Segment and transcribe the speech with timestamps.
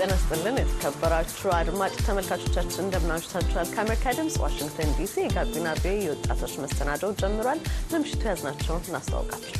[0.00, 7.58] ጤና ስጥልን። የተከበራችሁ አድማጭ ተመልካቾቻችን እንደምናምሽታችኋል። ከአሜሪካ ድምፅ ዋሽንግተን ዲሲ የጋቢና VOA የወጣቶች መሰናዶው ጀምሯል።
[7.90, 9.56] ለምሽቱ ያዝናቸውን እናስተዋውቃችሁ።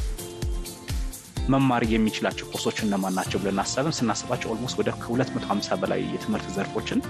[1.48, 7.00] መማር የሚችላቸው ኮርሶች እነማን ናቸው ብለን አሰብን። ስናስባቸው almost ወደ ከ250 በላይ የትምህርት ዘርፎችን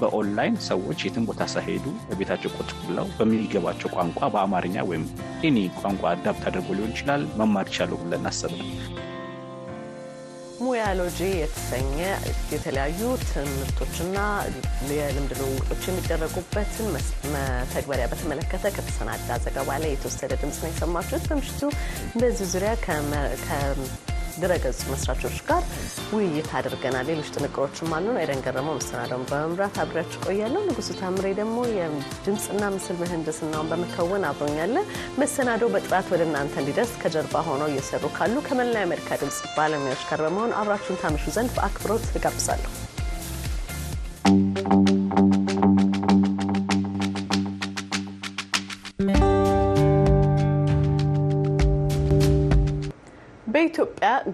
[0.00, 5.04] በኦንላይን ሰዎች የትም ቦታ ሳይሄዱ በቤታቸው ቁጭ ብለው በሚገባቸው ቋንቋ በአማርኛ ወይም
[5.48, 8.62] any ቋንቋ adapt አድርጎ ሊሆን ይችላል መማር ይቻሉ ብለን አሰብን።
[10.60, 11.96] ሙያሎጂ የተሰኘ
[12.52, 14.16] የተለያዩ ትምህርቶችና
[14.92, 16.88] የልምድ ልውውጦች የሚደረጉበትን
[17.34, 21.62] መተግበሪያ በተመለከተ ከተሰናዳ ዘገባ ላይ የተወሰደ ድምፅ ነው የሰማችሁት። በምሽቱ
[22.20, 22.72] በዚህ ዙሪያ
[24.40, 25.62] ድረገጹ መስራቾች ጋር
[26.12, 32.62] ውይይት አድርገናል። ሌሎች ጥንቅሮችም አሉን። አይደን ገረመው መሰናዳውን በመምራት አብሬያችሁ ቆያለሁ። ንጉሱ ታምሬ ደግሞ የድምፅና
[32.74, 34.76] ምስል ምህንድስናውን በመከወን አብሮኛለ።
[35.22, 40.54] መሰናዶው በጥራት ወደ እናንተ እንዲደርስ ከጀርባ ሆነው እየሰሩ ካሉ ከመላ የአሜሪካ ድምፅ ባለሙያዎች ጋር በመሆን
[40.60, 42.72] አብራችሁን ታምሹ ዘንድ በአክብሮት እጋብዛለሁ።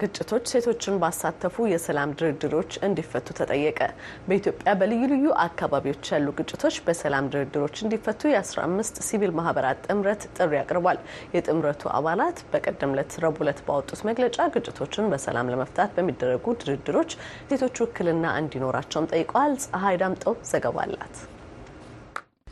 [0.00, 3.80] ግጭቶች ሴቶችን ባሳተፉ የሰላም ድርድሮች እንዲፈቱ ተጠየቀ።
[4.28, 11.00] በኢትዮጵያ በልዩ ልዩ አካባቢዎች ያሉ ግጭቶች በሰላም ድርድሮች እንዲፈቱ የ15 ሲቪል ማህበራት ጥምረት ጥሪ አቅርቧል።
[11.36, 17.12] የጥምረቱ አባላት በቀደም ዕለት ረቡዕ ዕለት ባወጡት መግለጫ ግጭቶችን በሰላም ለመፍታት በሚደረጉ ድርድሮች
[17.50, 21.16] ሴቶች ውክልና እንዲኖራቸውም ጠይቀዋል። ፀሐይ ዳምጠው ዘገባ አላት።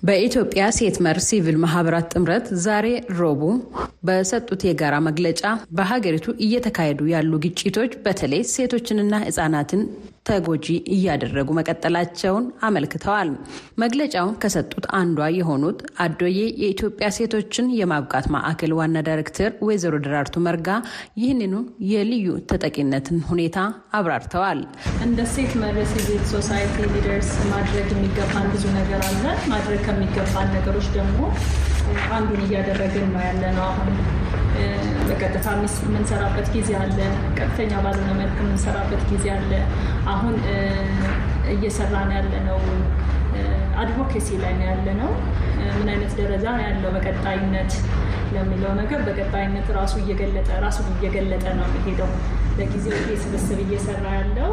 [0.02, 2.86] በኢትዮጵያ ሴት መር ሲቪል ማህበራት ጥምረት ዛሬ
[3.18, 3.52] ረቡዕ
[4.02, 5.42] በሰጡት የጋራ መግለጫ
[5.76, 9.82] በሀገሪቱ እየተካሄዱ ያሉ ግጭቶች በተለይ ሴቶችንና ሕጻናትን
[10.26, 13.30] ተጎጂ እያደረጉ መቀጠላቸውን አመልክተዋል።
[13.82, 16.28] መግለጫውን ከሰጡት አንዷ የሆኑት አዶዬ
[16.60, 20.68] የኢትዮጵያ ሴቶችን የማብቃት ማዕከል ዋና ዳይሬክተር ወይዘሮ ደራርቱ መርጋ
[21.22, 21.54] ይህንኑ
[21.92, 23.58] የልዩ ተጠቂነትን ሁኔታ
[23.98, 24.60] አብራርተዋል።
[25.06, 31.18] እንደ ሴት መር civil society leaders ማድረግ የሚገባን ብዙ ነገር አለ። ማድረግ ከሚገባን ነገሮች ደግሞ
[32.16, 33.90] አንዱን እያደረግን ነው ያለ ነው አሁን
[35.08, 35.46] በቀጥታ
[35.84, 36.98] የምንሰራበት ጊዜ አለ።
[37.38, 39.52] ቀጥተኛ ባልሆነ መልክ የምንሰራበት ጊዜ አለ።
[40.12, 40.34] አሁን
[41.54, 42.58] እየሰራን ያለ ነው
[43.82, 45.10] አድቮኬሲ ላይ ነው ያለ ነው።
[45.76, 47.72] ምን አይነት ደረጃ ነው ያለው በቀጣይነት
[48.34, 52.10] ለሚለው ነገር በቀጣይነት ራሱ እየገለጠ ራሱን እየገለጠ ነው የሚሄደው።
[52.58, 54.50] ለጊዜው ይሄ ስብስብ እየሰራ ያለው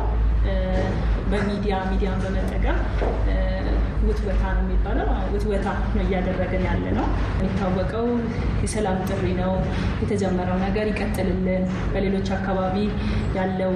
[1.32, 2.78] በሚዲያ ሚዲያን በመጠቀም
[4.08, 8.08] ውትወታ ነው የሚባለው። ውትወታ ነው እያደረግን ያለ ነው። የሚታወቀው
[8.64, 9.52] የሰላም ጥሪ ነው።
[10.02, 12.76] የተጀመረው ነገር ይቀጥልልን። በሌሎች አካባቢ
[13.38, 13.74] ያለው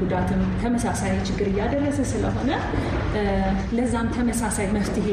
[0.00, 2.50] ጉዳትም ተመሳሳይ ችግር እያደረሰ ስለሆነ
[3.76, 5.08] ለዛም ተመሳሳይ መፍትሄ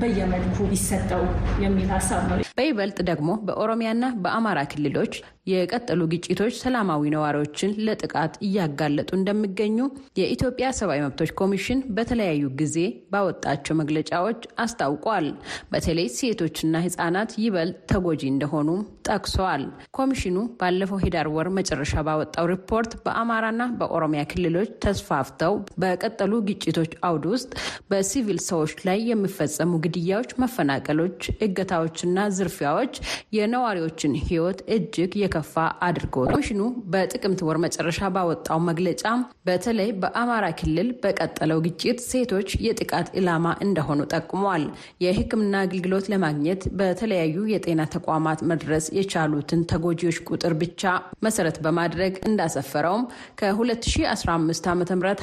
[0.00, 1.24] በየመልኩ ቢሰጠው
[1.62, 5.12] የሚል ሀሳብ ነው። በይበልጥ ደግሞ በኦሮሚያና በአማራ ክልሎች
[5.50, 9.78] የቀጠሉ ግጭቶች ሰላማዊ ነዋሪዎችን ለጥቃት እያጋለጡ እንደሚገኙ
[10.18, 12.76] የኢትዮጵያ ሰብአዊ መብቶች ኮሚሽን በተለያዩ ጊዜ
[13.12, 15.26] ባወጣቸው መግለጫዎች አስታውቋል።
[15.72, 18.68] በተለይ ሴቶችና ሕጻናት ይበልጥ ተጎጂ እንደሆኑ
[19.08, 19.64] ጠቅሰዋል።
[19.98, 27.50] ኮሚሽኑ ባለፈው ሂዳር ወር መጨረሻ ባወጣው ሪፖርት በአማራና በኦሮሚያ ክልሎች ተስፋፍተው በቀጠሉ ግጭቶች አውድ ውስጥ
[27.90, 32.94] በሲቪል ሰዎች ላይ የሚፈጸሙ ግድያዎች፣ መፈናቀሎች፣ እገታዎችና ዝርፊያዎች
[33.36, 36.60] የነዋሪዎችን ሕይወት እጅግ የከፋ አድርጎ ኮሚሽኑ
[36.92, 39.04] በጥቅምት ወር መጨረሻ ባወጣው መግለጫ
[39.46, 43.30] በተለይ በአማራ ክልል በቀጠለው ግጭት ሴቶች የጥቃት ኢላማ
[43.64, 44.64] እንደሆኑ ጠቁመዋል።
[45.04, 46.40] የሕክምና አገልግሎት ለማግኘት
[46.78, 50.82] በተለያዩ የጤና ተቋማት መድረስ የቻሉትን ተጎጂዎች ቁጥር ብቻ
[51.26, 53.04] መሰረት በማድረግ እንዳሰፈረውም
[53.42, 54.82] ከ2015 ዓ ም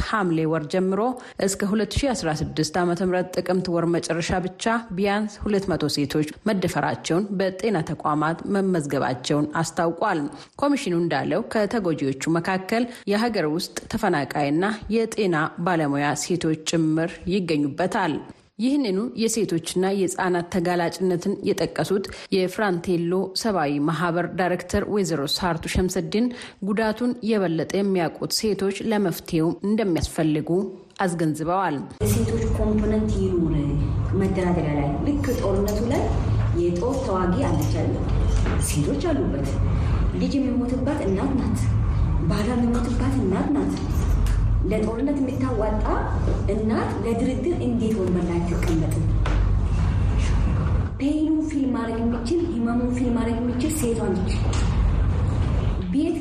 [0.09, 1.01] ሐምሌ ወር ጀምሮ
[1.45, 2.93] እስከ 2016 ዓ ም
[3.35, 4.65] ጥቅምት ወር መጨረሻ ብቻ
[4.97, 6.27] ቢያንስ 200 ሴቶች
[7.11, 10.19] መደፈራቸውን በጤና ተቋማት መመዝገባቸውን አስታውቋል።
[10.61, 15.35] ኮሚሽኑ እንዳለው ከተጎጂዎቹ መካከል የሀገር ውስጥ ተፈናቃይና የጤና
[15.65, 18.13] ባለሙያ ሴቶች ጭምር ይገኙበታል።
[18.59, 22.05] ይህንኑ የሴቶችና የህፃናት ተጋላጭነትን የጠቀሱት
[22.35, 23.11] የፍራንቴሎ
[23.41, 26.25] ሰብአዊ ማህበር ዳይሬክተር ወይዘሮ ሳርቱ ሸምሰድን
[26.69, 30.49] ጉዳቱን የበለጠ የሚያውቁት ሴቶች ለመፍትሄው እንደሚያስፈልጉ
[31.03, 33.55] አስገንዝበዋል። የሴቶች component ይኑር
[34.19, 36.03] መደራደሪያ ላይ ልክ ጦርነቱ ላይ
[36.61, 37.93] የጦር ተዋጊ አለቻለ
[38.67, 39.47] ሴቶች አሉበት።
[40.19, 41.59] ልጅ የሚሞትባት እናት ናት።
[42.29, 43.73] ባሏ የሚሞትባት እናት ናት።
[44.69, 45.85] ለጦርነት የምታዋጣ
[46.53, 49.05] እናት ለድርድር እንዴት ወንበር ላይ አትቀመጥም?
[50.99, 54.33] pain ኑን feel ም ማድረግ የሚችል ህመሙን feel ም ማድረግ የሚችል ሴቷ ነች።
[55.93, 56.17] ቤት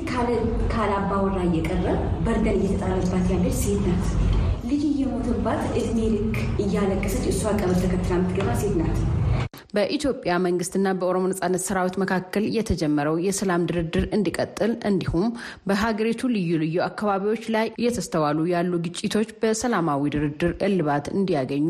[0.73, 1.87] ካላባወራ እየቀረ
[2.25, 4.07] በርደን እየተጣለባት ያለች ሴት ናት።
[4.69, 8.99] ልጅ እየሞተባት እድሜ ልክ እያለቀሰች እሷ ቀብር ተከትላ የምትገባ ሴት ናት።
[9.79, 15.27] በኢትዮጵያ መንግስትና በኦሮሞ ነጻነት ሰራዊት መካከል የተጀመረው የሰላም ድርድር እንዲቀጥል እንዲሁም
[15.69, 21.69] በሀገሪቱ ልዩ ልዩ አካባቢዎች ላይ እየተስተዋሉ ያሉ ግጭቶች በሰላማዊ ድርድር እልባት እንዲያገኙ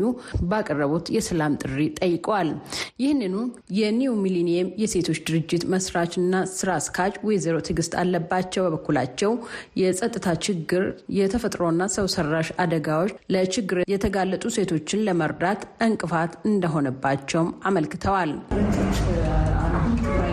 [0.51, 2.49] ባቀረቡት የሰላም ጥሪ ጠይቀዋል።
[3.03, 3.35] ይህንኑ
[3.79, 6.25] የኒው ሚሊኒየም የሴቶች ድርጅት መስራችና
[6.55, 9.31] ስራ አስኪያጅ ወይዘሮ ትዕግስት አለባቸው በበኩላቸው
[9.81, 10.83] የጸጥታ ችግር፣
[11.19, 18.31] የተፈጥሮና ሰው ሰራሽ አደጋዎች ለችግር የተጋለጡ ሴቶችን ለመርዳት እንቅፋት እንደሆነባቸውም አመልክተዋል። ትግራይ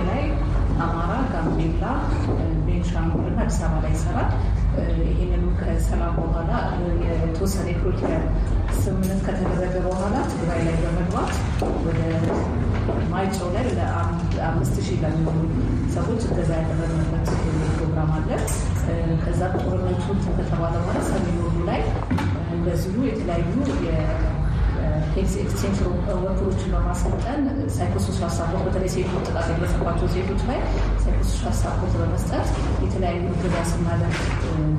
[0.09, 0.23] ላይ
[0.85, 1.85] አማራ፣ ጋምቤላ፣
[2.67, 4.31] ቤንሻንጉልና አዲስ አበባ ላይ ይሰራል።
[5.11, 6.51] ይህንኑ ከሰላም በኋላ
[7.05, 8.11] የተወሰነ የፖለቲካ
[8.81, 11.33] ስምምነት ከተደረገ በኋላ ትግራይ ላይ በመግባት
[11.87, 12.01] ወደ
[13.13, 15.41] ማይጨው ላይ ለአምስት ሺህ ለሚሆኑ
[15.97, 17.27] ሰዎች እገዛ ያደረግንበት
[17.77, 18.31] ፕሮግራም አለ።
[19.25, 20.05] ከዛ ጦርነቱ
[20.39, 21.81] ከተባለ በኋላ ሰሜን ወሎ ላይ
[22.57, 23.55] እንደዚሁ የተለያዩ
[25.17, 27.43] health extension worker ኦችን በማሰልጠን
[27.77, 30.59] psychosocial support በተለይ ሴቶች ጥቃት የደረሰባቸው ሴቶች ላይ
[31.05, 32.49] psychosocial support በመስጠት
[32.85, 34.19] የተለያዩ እገዛ ስናደርግ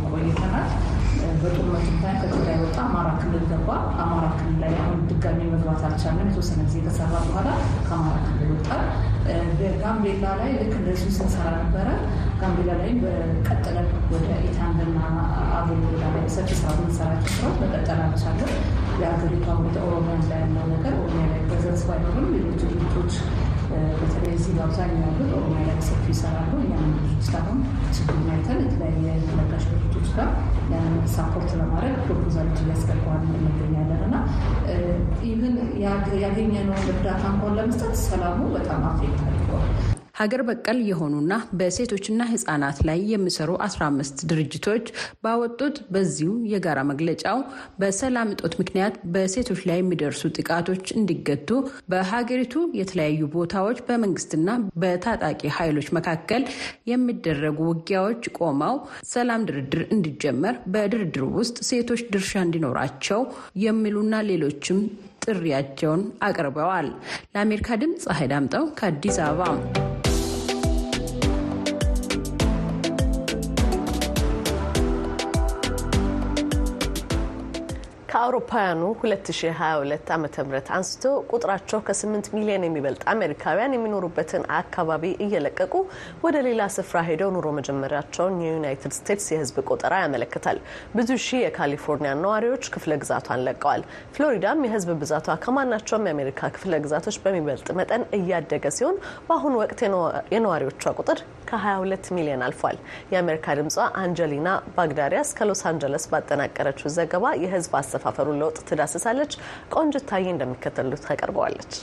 [0.10, 0.68] ቆይተናል።
[1.38, 3.70] በጦርነቱ ምክንያት ከትግራይ ወጣ፣ አማራ ክልል ገባ።
[4.04, 7.50] አማራ ክልል ላይ አሁን ድጋሚ መግባት አልቻለም። የተወሰነ ጊዜ ከሰራ በኋላ
[7.88, 8.70] ከአማራ ክልል ወጣ።
[9.82, 11.88] ጋምቤላ ላይ ልክ እንደዚሁ ስንሰራ ነበረ።
[12.42, 15.00] ጋምቤላ ላይ በቀጥለን ወደ ኢታንግና
[15.84, 18.52] ወዳ ላይ ሰፊ ስራ የምንሰራቸው ስራዎች መቀጠል አልቻለም።
[19.02, 23.14] የሀገሪቷ ወደ ኦሮሚያ ላይ ያለው ነገር ኦሮሚያ ላይ ፕሬዘንስ ባይኖርም ሌሎች ድርጅቶች
[24.00, 26.52] በተለይ እዚህ በአብዛኛው ያሉት ኦሮሚያ ላይ ሰፊ ይሰራሉ።
[26.98, 27.58] ድርጅት አሁን
[27.96, 30.30] ችግር አይተን የተለያየ ለጋሽ ድርጅቶች ጋር
[30.74, 34.16] ያንን support ለማድረግ proposal ኦች እያስገባን እንገኛለን እና
[35.30, 35.56] even
[36.24, 39.72] ያገኘነውን እርዳታ እንኳን ለመስጠት ሰላሙ በጣም affect አድርገዋል።
[40.18, 44.86] ሀገር በቀል የሆኑና በሴቶችና ህጻናት ላይ የሚሰሩ 15 ድርጅቶች
[45.24, 47.40] ባወጡት በዚሁ የጋራ መግለጫው
[47.82, 51.50] በሰላም እጦት ምክንያት በሴቶች ላይ የሚደርሱ ጥቃቶች እንዲገቱ
[51.92, 54.50] በሀገሪቱ የተለያዩ ቦታዎች በመንግስትና
[54.84, 56.44] በታጣቂ ኃይሎች መካከል
[56.92, 58.76] የሚደረጉ ውጊያዎች ቆመው
[59.12, 63.22] ሰላም ድርድር እንዲጀመር፣ በድርድሩ ውስጥ ሴቶች ድርሻ እንዲኖራቸው
[63.66, 64.80] የሚሉና ሌሎችም
[65.26, 66.90] ጥሪያቸውን አቅርበዋል።
[67.34, 70.07] ለአሜሪካ ድምፅ ፀሐይ ዳምጠው ከአዲስ አበባ
[78.28, 80.26] ከአውሮፓውያኑ 2022 ዓ ም
[80.78, 85.74] አንስቶ ቁጥራቸው ከ8 ሚሊዮን የሚበልጥ አሜሪካውያን የሚኖሩበትን አካባቢ እየለቀቁ
[86.26, 90.60] ወደ ሌላ ስፍራ ሄደው ኑሮ መጀመሪያቸውን የዩናይትድ ስቴትስ የሕዝብ ቆጠራ ያመለክታል።
[90.98, 93.86] ብዙ ሺህ የካሊፎርኒያ ነዋሪዎች ክፍለ ግዛቷን ለቀዋል።
[94.18, 99.00] ፍሎሪዳም የሕዝብ ብዛቷ ከማናቸውም የአሜሪካ ክፍለ ግዛቶች በሚበልጥ መጠን እያደገ ሲሆን
[99.30, 99.80] በአሁኑ ወቅት
[100.36, 102.78] የነዋሪዎቿ ቁጥር ከ22 ሚሊዮን አልፏል።
[103.12, 107.74] የአሜሪካ ድምጿ አንጀሊና ባግዳሪያስ ከሎስ አንጀለስ ባጠናቀረችው ዘገባ የሕዝብ
[108.18, 109.34] አሰፋፈሩን ለውጥ ትዳስሳለች።
[109.74, 111.74] ቆንጅታዬ እንደሚከተሉት ታቀርበዋለች።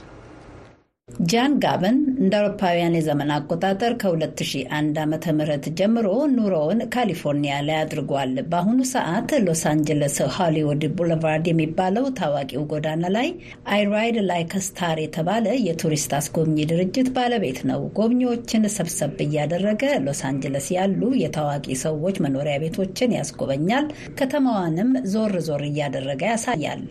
[1.24, 5.44] ጃን ጋበን እንደ አውሮፓውያን የዘመን አቆጣጠር ከ2001 ዓ ም
[5.78, 13.28] ጀምሮ ኑሮውን ካሊፎርኒያ ላይ አድርጓል። በአሁኑ ሰዓት ሎስ አንጀለስ ሆሊውድ ቡለቫርድ የሚባለው ታዋቂው ጎዳና ላይ
[13.74, 20.68] I Ride Like Star የተባለ የቱሪስት አስጎብኚ ድርጅት ባለቤት ነው። ጎብኚዎችን ሰብሰብ እያደረገ ሎስ አንጀለስ
[20.76, 26.84] ያሉ የታዋቂ ሰዎች መኖሪያ ቤቶችን ያስጎበኛል። ከተማዋንም ዞር ዞር እያደረገ ያሳያል።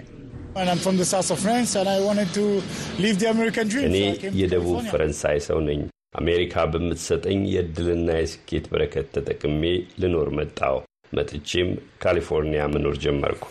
[3.87, 3.97] እኔ
[4.39, 5.79] የደቡብ ፈረንሳይ ሰው ነኝ።
[6.19, 9.61] አሜሪካ በምትሰጠኝ የዕድልና የስኬት በረከት ተጠቅሜ
[10.01, 10.75] ልኖር መጣው።
[11.13, 11.69] መጥቼም
[12.03, 13.43] ካሊፎርኒያ መኖር ጀመርኩ።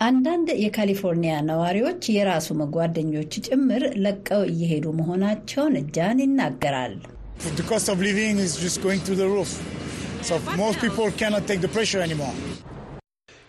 [0.00, 6.94] አንዳንድ የካሊፎርኒያ ነዋሪዎች የራሱ ጓደኞች ጭምር ለቀው እየሄዱ መሆናቸውን ጃን ይናገራል።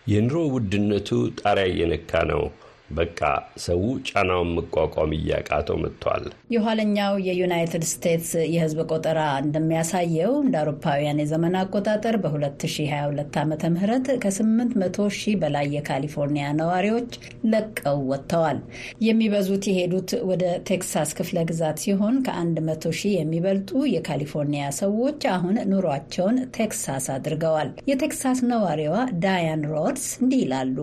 [0.06, 1.08] የኑሮ ውድነቱ
[1.40, 2.42] ጣሪያ እየነካ ነው።
[2.90, 3.20] በቃ
[3.64, 6.24] ሰው ጫናውን መቋቋም እያቃተው መጥቷል።
[6.54, 13.76] የኋለኛው የዩናይትድ ስቴትስ የሕዝብ ቆጠራ እንደሚያሳየው እንደ አውሮፓውያን የዘመን አቆጣጠር በ2022 ዓ ም
[14.24, 17.10] ከ800 ሺህ በላይ የካሊፎርኒያ ነዋሪዎች
[17.52, 18.60] ለቀው ወጥተዋል።
[19.06, 27.06] የሚበዙት የሄዱት ወደ ቴክሳስ ክፍለ ግዛት ሲሆን ከ100 ሺህ የሚበልጡ የካሊፎርኒያ ሰዎች አሁን ኑሯቸውን ቴክሳስ
[27.16, 30.78] አድርገዋል። የቴክሳስ ነዋሪዋ ዳያን ሮድስ እንዲህ ይላሉ።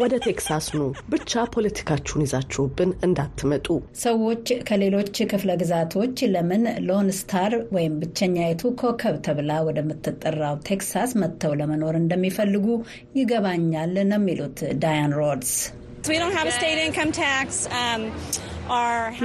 [0.00, 0.80] ወደ ቴክሳስ ኑ፣
[1.12, 3.66] ብቻ ፖለቲካችሁን ይዛችሁብን እንዳትመጡ።
[4.00, 11.96] ሰዎች ከሌሎች ክፍለ ግዛቶች ለምን ሎን ስታር ወይም ብቸኛይቱ ኮከብ ተብላ ወደምትጠራው ቴክሳስ መጥተው ለመኖር
[12.02, 12.66] እንደሚፈልጉ
[13.20, 15.54] ይገባኛል ነው የሚሉት ዳያን ሮድስ።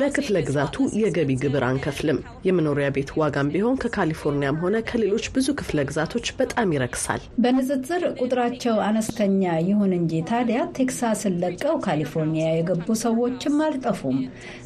[0.01, 6.27] ለክፍለ ግዛቱ የገቢ ግብር አንከፍልም። የመኖሪያ ቤት ዋጋም ቢሆን ከካሊፎርኒያም ሆነ ከሌሎች ብዙ ክፍለ ግዛቶች
[6.39, 14.19] በጣም ይረክሳል። በንጽጽር ቁጥራቸው አነስተኛ ይሁን እንጂ ታዲያ ቴክሳስን ለቀው ካሊፎርኒያ የገቡ ሰዎችም አልጠፉም።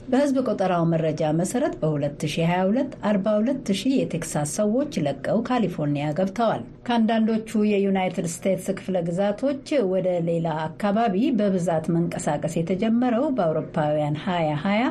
[0.09, 8.67] በሕዝብ ቆጠራው መረጃ መሰረት በ2022 42 ሺህ የቴክሳስ ሰዎች ለቀው ካሊፎርኒያ ገብተዋል። ከአንዳንዶቹ የዩናይትድ ስቴትስ
[8.77, 14.89] ክፍለ ግዛቶች ወደ ሌላ አካባቢ በብዛት መንቀሳቀስ የተጀመረው በአውሮፓውያን 2020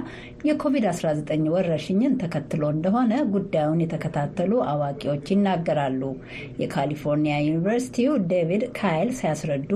[0.49, 6.03] የኮቪድ-19 ወረርሽኝን ተከትሎ እንደሆነ ጉዳዩን የተከታተሉ አዋቂዎች ይናገራሉ።
[6.63, 9.73] የካሊፎርኒያ ዩኒቨርሲቲው ዴቪድ ካይል ሲያስረዱ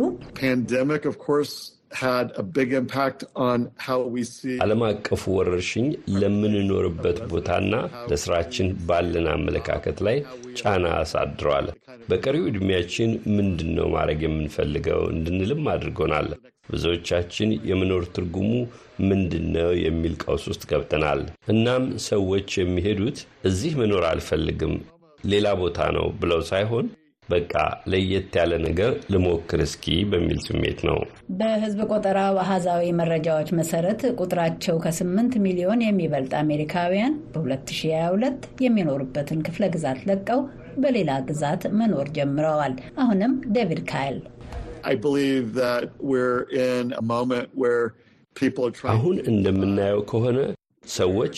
[4.62, 5.86] ዓለም አቀፉ ወረርሽኝ
[6.20, 7.72] ለምንኖርበት ቦታና
[8.10, 10.18] ለስራችን ባለን አመለካከት ላይ
[10.60, 11.68] ጫና አሳድረዋል።
[12.08, 16.28] በቀሪው ዕድሜያችን ምንድን ነው ማድረግ የምንፈልገው እንድንልም አድርጎናል።
[16.68, 18.50] ብዙዎቻችን የመኖር ትርጉሙ
[19.08, 21.20] ምንድን ነው የሚል ቀውስ ውስጥ ገብተናል።
[21.52, 23.18] እናም ሰዎች የሚሄዱት
[23.50, 24.74] እዚህ መኖር አልፈልግም
[25.24, 26.86] ሌላ ቦታ ነው ብለው ሳይሆን
[27.28, 27.54] በቃ
[27.92, 30.98] ለየት ያለ ነገር ልሞክር እስኪ በሚል ስሜት ነው።
[31.38, 40.42] በሕዝብ ቆጠራው አሃዛዊ መረጃዎች መሰረት ቁጥራቸው ከ8 ሚሊዮን የሚበልጥ አሜሪካውያን በ2022 የሚኖሩበትን ክፍለ ግዛት ለቀው
[40.78, 44.18] በሌላ ግዛት መኖር ጀምረዋል። አሁንም ዴቪድ ካይል
[48.92, 50.38] አሁን እንደምናየው ከሆነ
[50.94, 51.36] ሰዎች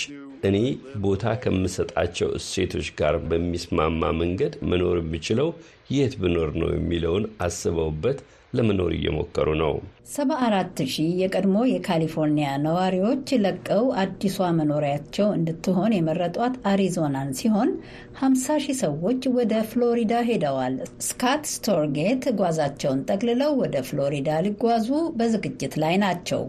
[0.49, 0.57] እኔ
[1.05, 5.49] ቦታ ከምሰጣቸው እሴቶች ጋር በሚስማማ መንገድ መኖር የምችለው
[5.91, 8.19] የት ብኖር ነው የሚለውን አስበውበት
[8.53, 9.73] ለመኖር እየሞከሩ ነው።
[10.13, 17.71] 74 ሺህ የቀድሞ የካሊፎርኒያ ነዋሪዎች ለቀው አዲሷ መኖሪያቸው እንድትሆን የመረጧት አሪዞናን ሲሆን
[18.23, 20.77] 50 ሺህ ሰዎች ወደ ፍሎሪዳ ሄደዋል።
[21.09, 26.43] ስካት ስቶርጌት ጓዛቸውን ጠቅልለው ወደ ፍሎሪዳ ሊጓዙ በዝግጅት ላይ ናቸው።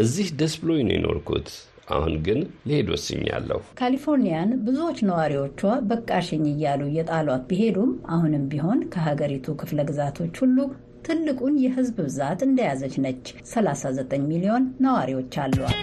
[0.00, 1.48] እዚህ ደስ ብሎኝ ነው የኖርኩት።
[1.90, 9.80] አሁን ግን ልሄድ ወስኛለሁ። ካሊፎርኒያን ብዙዎች ነዋሪዎቿ በቃሽኝ እያሉ እየጣሏት ቢሄዱም አሁንም ቢሆን ከሀገሪቱ ክፍለ
[9.90, 10.58] ግዛቶች ሁሉ
[11.06, 15.78] ትልቁን የሕዝብ ብዛት እንደያዘች ነች። 39 ሚሊዮን ነዋሪዎች አሏት።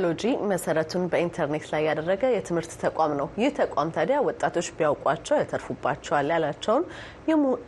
[0.00, 6.84] ሙያሎጂ መሰረቱን በኢንተርኔት ላይ ያደረገ የትምህርት ተቋም ነው። ይህ ተቋም ታዲያ ወጣቶች ቢያውቋቸው ያተርፉባቸዋል ያላቸውን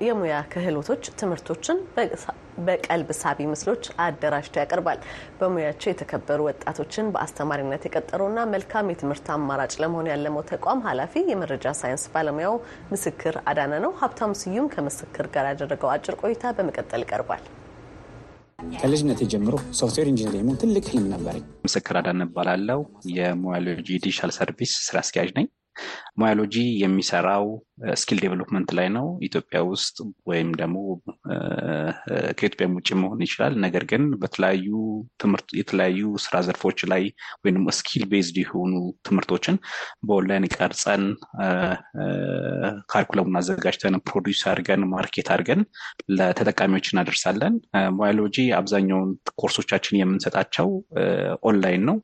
[0.05, 1.79] የሙያ ክህሎቶች ትምህርቶችን
[2.67, 5.01] በቀልብ ሳቢ ምስሎች አደራጅቶ ያቀርባል።
[5.41, 12.57] በሙያቸው የተከበሩ ወጣቶችን በአስተማሪነት የቀጠሩና መልካም የትምህርት አማራጭ ለመሆን ያለመው ተቋም ኃላፊ የመረጃ ሳይንስ ባለሙያው
[12.93, 17.45] ምስክር አዳነ ነው። ሀብታሙ ስዩም ከምስክር ጋር ያደረገው አጭር ቆይታ በመቀጠል ይቀርባል።
[18.81, 22.81] ከልጅነት ጀምሮ software engineer የመሆን ትልቅ ህልም ነበረኝ። ምስክር አዳነ እባላለሁ።
[23.15, 25.47] የሙያሎጂ digital service ስራ አስኪያጅ ነኝ።
[26.21, 27.47] ሙያሎጂ የሚሰራው
[28.01, 29.97] skill development ላይ ነው። ኢትዮጵያ ውስጥ
[30.31, 30.77] ወይም ደግሞ
[32.39, 34.67] ከኢትዮጵያም ውጭ መሆን ይችላል። ነገር ግን በተለያዩ
[35.23, 37.05] ትምህርት የተለያዩ ስራ ዘርፎች ላይ
[37.45, 38.73] ወይም skill based የሆኑ
[39.09, 39.57] ትምህርቶችን
[40.07, 41.05] በኦንላይን ቀርጸን
[42.93, 45.63] curriculum ኡን አዘጋጅተን produce አድርገን market አድርገን
[46.17, 47.55] ለተጠቃሚዎች እናደርሳለን።
[47.99, 49.11] ሙያሎጂ አብዛኛውን
[49.41, 50.69] ኮርሶቻችን የምንሰጣቸው
[51.49, 51.97] ኦንላይን ነው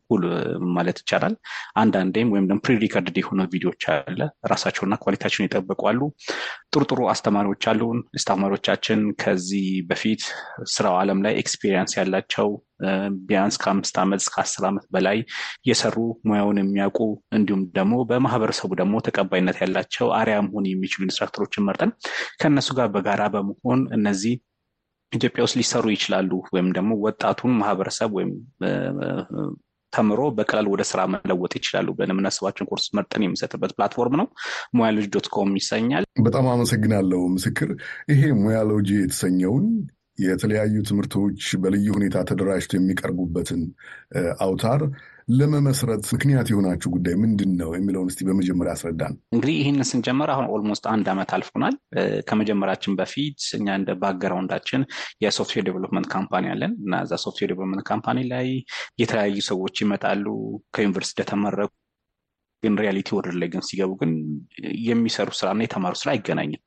[0.76, 1.36] ማለት ይቻላል።
[1.76, 4.20] አንዳንዴም ወይም ደግሞ prerecorded የሆነ ቪዲዮዎች አለ
[4.52, 6.00] ራሳቸውና quality ያቸውን ይጠብቋሉ።
[6.70, 10.22] ጥሩ ጥሩ አስተማሪዎች አሉን። አስተማሪዎቻችን ከዚህ በፊት
[10.74, 12.48] ስራው ዓለም ላይ experience ያላቸው
[13.26, 15.18] ቢያንስ ከአምስት ዓመት እስከ አስር ዓመት በላይ
[15.68, 15.96] የሰሩ
[16.28, 16.98] ሙያውን የሚያውቁ
[17.36, 21.92] እንዲሁም ደግሞ በማህበረሰቡ ደግሞ ተቀባይነት ያላቸው አርአያ መሆን የሚችሉ instructor ኦችን መርጠን
[22.42, 24.34] ከእነሱ ጋር በጋራ በመሆን እነዚህ
[25.12, 28.32] ኢትዮጵያ ውስጥ ሊሰሩ ይችላሉ ወይም ደግሞ ወጣቱን ማህበረሰብ ወይም
[29.92, 34.26] ተምሮ በቀላል ወደ ስራ መለወጥ ይችላሉ ብለን የምናስባቸውን ኮርስ መርጠን የሚሰጥበት platform ነው።
[34.76, 37.70] ሙያሎጂ dot com ይሰኛል። በጣም አመሰግናለሁ ምስክር።
[38.12, 39.66] ይሄ ሙያሎጂ የተሰኘውን
[40.18, 43.62] የተለያዩ ትምህርቶች በልዩ ሁኔታ ተደራጅተው የሚቀርቡበትን
[44.44, 44.82] አውታር
[45.30, 50.84] ለመመስረት ምክንያት የሆናችሁ ጉዳይ ምንድን ነው የሚለውን እስቲ በመጀመሪያ አስረዳን። እንግዲህ ይህን ስንጀምር አሁን almost
[50.92, 51.74] አንድ ዓመት አልፎናል።
[52.28, 54.84] ከመጀመራችን በፊት እኛ እንደ background ኣችን
[55.24, 58.48] የ software development company አለን እና እዛ software development company ላይ
[59.02, 60.26] የተለያዩ ሰዎች ይመጣሉ
[60.76, 61.72] ከዩኒቨርሲቲ እንደተመረቁ
[62.62, 64.12] ግን reality world ላይ ግን ሲገቡ ግን
[64.86, 66.62] የሚሰሩ ስራና የተማሩ ስራ አይገናኝም።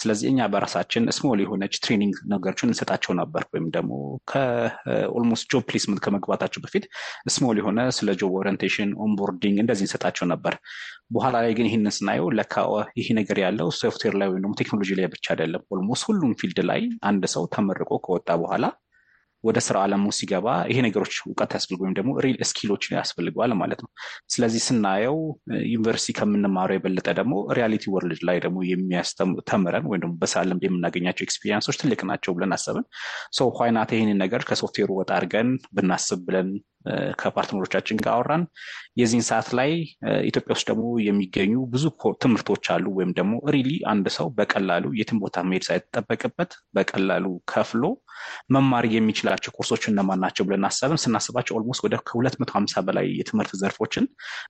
[0.00, 3.92] ስለዚህ እኛ በራሳችን small የሆነች training ነገሮችን እንሰጣቸው ነበር። ወይም ደግሞ
[4.32, 6.86] ከ almost job placement ከመግባታቸው በፊት
[7.30, 10.56] small የሆነ ስለ job orientation፣ onboarding እንደዚህ እንሰጣቸው ነበር።
[11.10, 12.54] በኋላ ላይ ግን ይህንን ስናየው ለካ
[12.98, 16.80] ይሄ ነገር ያለው ሶፍትዌር ላይ ወይም ቴክኖሎጂ ላይ ብቻ አይደለም። almost ሁሉም field ላይ
[17.10, 18.64] አንድ ሰው ተመርቆ ከወጣ በኋላ
[19.44, 23.80] ወደ ስራ ዓለሙ ሲገባ ይሄ ነገሮች እውቀት ያስፈልግ ወይም ደግሞ real skill ኦችን ያስፈልገዋል ማለት
[23.84, 23.90] ነው።
[24.28, 25.18] ስለዚህ ስናየው
[25.72, 30.14] ዩኒቨርሲቲ ከምንማረው የበለጠ ደግሞ reality world ላይ ደግሞ የሚያስተምረን ወይም ደግሞ
[30.50, 32.86] ልምድ የምናገኛቸው experience ኦች ትልቅ ናቸው ብለን አሰብን።
[33.58, 36.48] why not ይህንን ነገር ከሶፍትዌሩ ወጣ አድርገን ብናስብ ብለን
[37.22, 38.44] ከ partner ኦቻችን ጋር አወራን።
[39.00, 39.70] የዚህን ሰዓት ላይ
[40.28, 41.84] ኢትዮጵያ ውስጥ ደግሞ የሚገኙ ብዙ
[42.22, 47.84] ትምህርቶች አሉ። ወይም ደግሞ really አንድ ሰው በቀላሉ የትም ቦታ መሄድ ሳይጠበቅበት በቀላሉ ከፍሎ
[48.54, 53.52] መማር የሚችላቸው ኮርሶች እነማን ናቸው ብለን አሰብን። ስናስባቸው almost ወደ ከሁለት መቶ ሀምሳ በላይ የትምህርት
[53.62, 54.04] ዘርፎችን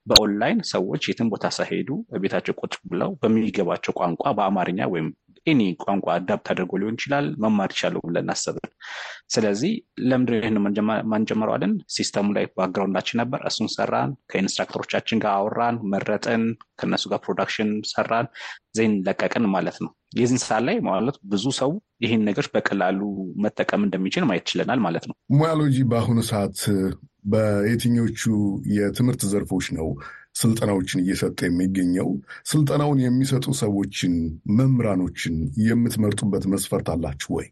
[0.09, 1.89] በኦንላይን ሰዎች የትም ቦታ ሳይሄዱ
[2.23, 5.07] ቤታቸው ቁጭ ብለው በሚገባቸው ቋንቋ በአማርኛ ወይም
[5.47, 8.69] any ቋንቋ adapt አድርጎ ሊሆን ይችላል መማር ይቻሉ ብለን አሰብን።
[9.33, 9.71] ስለዚህ
[10.05, 10.57] ለምንድን ይህን
[11.11, 11.55] ማንጀምረው
[11.95, 16.43] system ኡ ላይ background ኣችን ነበር። እሱን ሰራን። ከ instructor ኦቻችን ጋር አወራን፣ መረጥን፣
[16.79, 18.27] ከእነሱ ጋር production ሰራን፣
[18.77, 21.71] then ለቀቅን ማለት ነው። የዚህን ሰዓት ላይ ማለት ብዙ ሰው
[22.03, 22.99] ይህን ነገሮች በቀላሉ
[23.43, 26.59] መጠቀም እንደሚችል ማየት ችለናል ማለት ነው። ሙያሎጂ በአሁኑ ሰዓት
[27.33, 28.21] በየትኞቹ
[28.75, 29.87] የትምህርት ዘርፎች ነው
[30.35, 32.07] ስልጠናዎችን እየሰጠ የሚገኘው?
[32.45, 34.13] ስልጠናውን የሚሰጡ ሰዎችን፣
[34.57, 35.35] መምህራኖችን
[35.65, 37.47] የምትመርጡበት መስፈርት አላችሁ ወይ?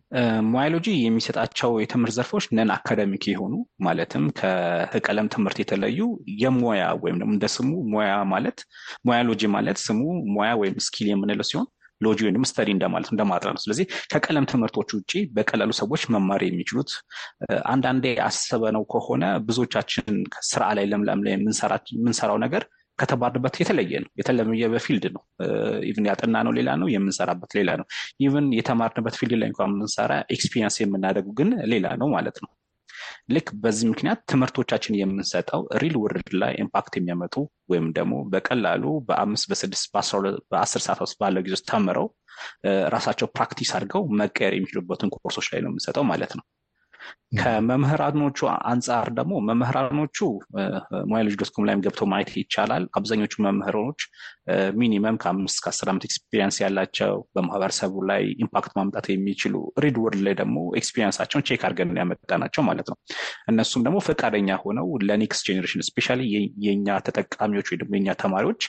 [0.49, 3.53] ሙያሎጂ የሚሰጣቸው የትምህርት ዘርፎች non-academic የሆኑ
[3.87, 5.99] ማለትም ከቀለም ትምህርት የተለዩ
[6.41, 8.59] የሙያ ወይም ደግሞ እንደ ስሙ ሙያ ማለት
[9.07, 10.01] ሙያሎጂ ማለት ስሙ
[10.35, 11.69] ሙያ ወይም skill የምንለው ሲሆን
[12.01, 16.91] logy ወይም study እንደማለት እንደማጥናት ነው። ስለዚህ ከቀለም ትምህርቶች ውጭ በቀላሉ ሰዎች መማር የሚችሉት
[17.69, 20.15] አንዳንዴ አስበነው ከሆነ ብዙዎቻችን
[20.49, 22.63] ስራ ላይ ለምለም ላይ የምንሰራው ነገር
[22.99, 25.21] ከተማርንበት የተለየ ነው። የተለየ በ field ነው።
[25.89, 27.85] even ያጠናነው ሌላ ነው፣ የምንሰራበት ሌላ ነው።
[28.21, 32.51] even የተማርንበት field ላይ እንኳን የምንሰራ experience የምናደርገው ግን ሌላ ነው ማለት ነው።
[33.31, 37.35] ልክ በዚህ ምክንያት ትምህርቶቻችን የምንሰጠው real world ላይ impact የሚያመጡ
[37.71, 39.87] ወይም ደግሞ በቀላሉ በአምስት በስድስት
[40.51, 42.07] በአስር ሰዓት ውስጥ ባለው ጊዜ ውስጥ ተምረው
[42.93, 46.45] ራሳቸው practice አድርገው መቀየር የሚችሉበትን ኮርሶች ላይ ነው የምንሰጠው ማለት ነው።
[47.39, 48.39] ከመምህራኖቹ
[48.69, 50.17] አንጻር ደግሞ መምህራኖቹ
[51.09, 54.01] ሙያሎጂ dot com ላይም ገብቶ ማየት ይቻላል። አብዛኞቹ መምህራኖች
[54.75, 60.57] minimum ከአምስት ከአስር ዓመት experience ያላቸው በማህበረሰቡ ላይ impact ማምጣት የሚችሉ real world ላይ ደግሞ
[60.79, 62.97] experience ኣቸውን check አድርገን ያመጣናቸው ማለት ነው።
[63.51, 66.21] እነሱም ደግሞ ፈቃደኛ ሆነው ለ next generation specially
[66.65, 67.89] የኛ ተጠቃሚዎች ወይ ደግሞ
[68.21, 68.61] ተማሪዎች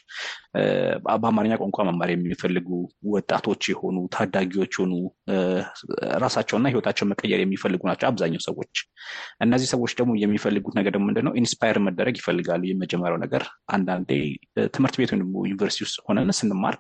[1.16, 2.68] በአማርኛ ቋንቋ መማር የሚፈልጉ
[3.12, 4.94] ወጣቶች የሆኑ ታዳጊዎች የሆኑ
[6.22, 8.74] ራሳቸውና ህይወታቸው መቀየር የሚፈልጉ ናቸው አብዛኛው ሰዎች።
[9.40, 11.32] እነዚህ ሰዎች ደግሞ የሚፈልጉት ነገር ደግሞ ምንድነው?
[11.34, 14.10] inspire መደረግ ይፈልጋሉ። የመጀመሪያው ነገር አንዳንዴ
[14.74, 16.76] ትምህርት ቤት ወይም ዩኒቨርሲቲ ውስጥ ሆነን ስንማር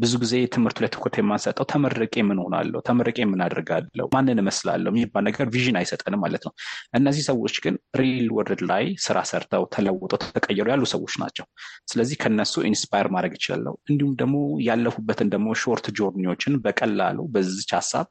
[0.00, 5.24] ብዙ ጊዜ ትምህርቱ ላይ ትኩረት የማንሰጠው ተመርቄ ምን ሆናለሁ፣ ተመርቄ ምን አድርጋለሁ፣ ማንን እመስላለሁ የሚባል
[5.28, 6.52] ነገር vision አይሰጠንም ማለት ነው።
[6.98, 11.46] እነዚህ ሰዎች ግን real world ላይ ስራ ሰርተው ተለውጠው ተቀየሩ ያሉ ሰዎች ናቸው።
[11.92, 14.36] ስለዚህ ከነሱ inspire ማድረግ ይችላለሁ። እንዲሁም ደግሞ
[14.68, 18.08] ያለፉበትን ደግሞ short journey ዎችን በቀላሉ በዚች ሀሳብ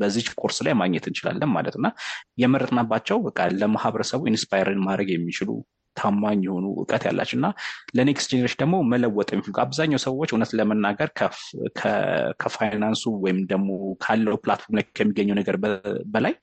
[0.00, 1.86] በዚች ኮርስ ላይ ማግኘት እንችላለን ማለት እና
[2.42, 5.50] የመረጥናባቸው በቃ ለማህበረሰቡ inspire ን ማድረግ የሚችሉ
[5.98, 7.48] ታማኝ የሆኑ እውቀት ያላቸው እና
[7.96, 11.10] ለ next generation ደግሞ መለወጥ የሚፈልጉ አብዛኛው ሰዎች እውነት ለመናገር
[12.40, 13.68] ከፋይናንሱ ወይም ደግሞ
[14.04, 15.56] ካለው platform ላይ ከሚገኘው ነገር
[16.14, 16.34] በላይ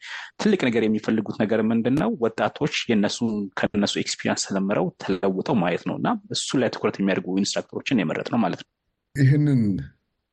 [0.42, 2.12] ትልቅ ነገር የሚፈልጉት ነገር ምንድን ነው?
[2.26, 8.28] ወጣቶች የነሱን ከነሱ experience ተምረው ተለውጠው ማየት ነው እና እሱ ላይ ትኩረት የሚያደርጉ instructor ኦችን
[8.34, 8.70] የመረጥነው ማለት ነው።
[9.16, 9.62] ይህንን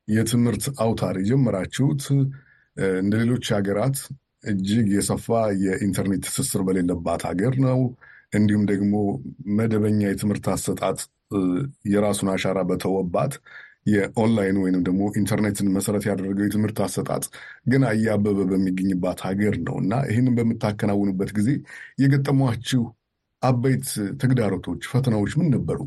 [0.07, 2.01] የትምህርት አውታር የጀመራችሁት
[2.97, 3.97] እንደ ሌሎች ሀገራት
[4.43, 5.27] እጅግ የሰፋ
[5.63, 7.79] የኢንተርኔት ትስስር በሌለባት ሀገር ነው።
[8.33, 8.93] እንዲሁም ደግሞ
[9.57, 10.99] መደበኛ የትምህርት አሰጣጥ
[11.91, 13.33] የራሱን አሻራ በተወባት
[13.85, 17.23] የኦንላይን ወይንም ደግሞ ኢንተርኔትን መሰረት ያደረገው የትምህርት አሰጣጥ
[17.67, 21.49] ገና እያበበ በሚገኝባት ሀገር ነው እና ይህንን በምታከናውኑበት ጊዜ
[22.03, 22.83] የገጠሟችሁ
[23.43, 23.87] አበይት
[24.21, 25.79] ተግዳሮቶች፣ ፈተናዎች ምን ነበሩ?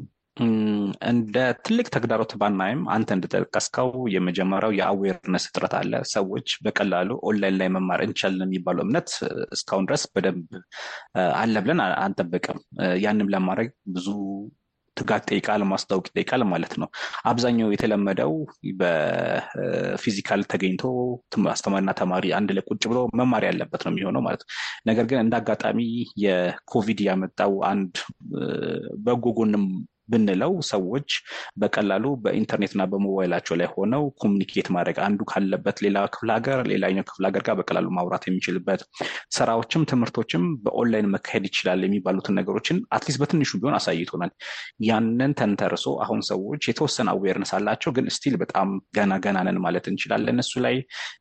[1.07, 7.68] እንደ ትልቅ ተግዳሮት ባናይም አንተ እንደጠቀስከው የመጀመሪያው የ awareness እጥረት አለ። ሰዎች በቀላሉ ኦንላይን ላይ
[7.77, 9.09] መማር እንችላለን የሚባለው እምነት
[9.57, 10.44] እስካሁን ድረስ በደንብ
[11.37, 12.61] አለ ብለን አንጠብቅም።
[13.05, 14.09] ያንም ለማድረግ ብዙ
[14.96, 16.88] ትጋት ይጠይቃል፣ ማስታወቅ ይጠይቃል ማለት ነው።
[17.31, 18.33] አብዛኛው የተለመደው
[18.80, 20.85] በ physical ተገኝቶ
[21.53, 24.51] አስተማሪና ተማሪ አንድ ላይ ቁጭ ብሎ መማር ያለበት ነው የሚሆነው ማለት ነው።
[24.87, 25.81] ነገር ግን እንደ አጋጣሚ
[26.25, 27.94] የኮቪድ ያመጣው አንድ
[29.07, 29.66] በጎ ጎንም
[30.08, 31.08] ብንለው ሰዎች
[31.60, 37.44] በቀላሉ በኢንተርኔትና በሞባይላቸው ላይ ሆነው communicate ማድረግ አንዱ ካለበት ሌላ ክፍለ ሀገር ሌላኛው ክፍለ ሀገር
[37.46, 38.80] ጋር በቀላሉ ማውራት የሚችልበት
[39.36, 44.32] ስራዎችም ትምህርቶችም በኦንላይን መካሄድ ይችላል የሚባሉትን ነገሮችን at least በትንሹ ቢሆን አሳይቶናል።
[44.88, 50.42] ያንን ተንተርሶ አሁን ሰዎች የተወሰነ awareness አላቸው፣ ግን still በጣም ገና ገና ነን ማለት እንችላለን
[50.44, 50.76] እሱ ላይ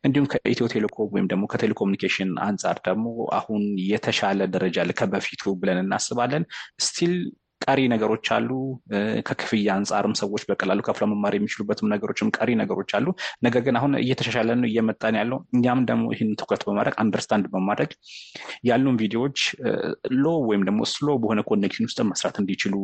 [0.06, 3.06] እንዲሁም ከኢትዮ ቴሌኮም ወይም ደግሞ ከቴሌኮሙኒኬሽን አንጻር ደግሞ
[3.40, 6.44] አሁን የተሻለ ደረጃ ከበፊቱ ብለን እናስባለን
[6.86, 7.14] still
[7.62, 8.50] ቀሪ ነገሮች አሉ።
[9.28, 13.08] ከክፍያ አንጻርም ሰዎች በቀላሉ ከፍለው መማር የሚችሉበትም ነገሮችም ቀሪ ነገሮች አሉ።
[13.46, 17.92] ነገር ግን አሁን እየተሻሻለ ነው እየመጣን ያለው። እኛም ደግሞ ይህን ትኩረት በማድረግ understand በማድረግ
[18.70, 19.40] ያሉን ቪዲዮዎች
[20.18, 22.76] low ወይም ደግሞ slow በሆነ connection ውስጥ መስራት እንዲችሉ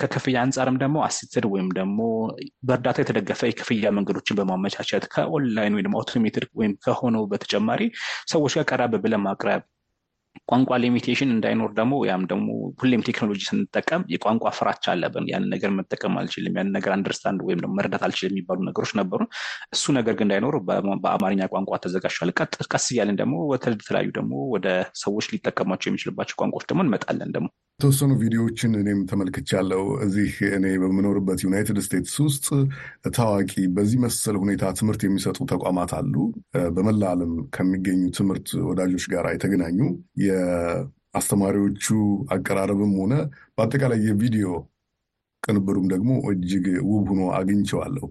[0.00, 1.98] ከክፍያ አንጻርም ደግሞ assisted ወይም ደግሞ
[2.68, 7.82] በእርዳታ የተደገፈ የክፍያ መንገዶችን በማመቻቸት ከኦንላይን ወይም automated ወይም ከሆነው በተጨማሪ
[8.32, 9.62] ሰዎች ጋር ቀረብ ብለን ማቅረብ
[10.48, 12.46] ቋንቋ limitation እንዳይኖር ደግሞ ያም ደግሞ
[12.80, 17.74] ሁሌም ቴክኖሎጂ ስንጠቀም የቋንቋ ፍራቻ አለብን። ያንን ነገር መጠቀም አልችልም፣ ያንን ነገር understand ወይም ደግሞ
[17.78, 19.20] መረዳት አልችልም የሚባሉ ነገሮች ነበሩ።
[19.74, 20.56] እሱ ነገር ግን እንዳይኖር
[21.04, 22.32] በአማርኛ ቋንቋ ተዘጋጅቷል።
[22.72, 24.66] ቀስ እያለን ደግሞ ወደተለያዩ ደግሞ ወደ
[25.02, 27.48] ሰዎች ሊጠቀሟቸው የሚችልባቸው ቋንቋዎች ደግሞ እንመጣለን። ደግሞ
[27.80, 32.46] የተወሰኑ ቪዲዮዎችን እኔም ተመልክቻለሁ። እዚህ እኔ በምኖርበት ዩናይትድ ስቴትስ ውስጥ
[33.16, 36.14] ታዋቂ በዚህ መሰል ሁኔታ ትምህርት የሚሰጡ ተቋማት አሉ።
[36.76, 39.78] በመላ ዓለም ከሚገኙ ትምህርት ወዳጆች ጋር የተገናኙ
[40.24, 41.86] የአስተማሪዎቹ
[42.34, 43.12] አቀራረብም ሆነ
[43.54, 44.48] በአጠቃላይ የቪዲዮ
[45.42, 48.06] ቅንብሩም ደግሞ እጅግ ውብ ሆኖ አግኝቸዋለሁ።